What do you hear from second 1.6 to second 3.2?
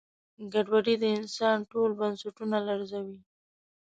ټول بنسټونه لړزوي.